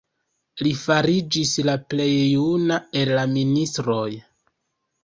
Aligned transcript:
Li 0.67 0.71
fariĝis 0.83 1.51
la 1.67 1.75
plej 1.93 2.09
juna 2.17 2.81
el 3.03 3.13
la 3.21 3.31
ministroj. 3.39 4.07